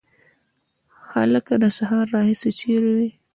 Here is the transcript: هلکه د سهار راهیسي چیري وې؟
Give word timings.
هلکه 1.13 1.53
د 1.63 1.65
سهار 1.77 2.05
راهیسي 2.15 2.51
چیري 2.59 2.91
وې؟ 2.95 3.09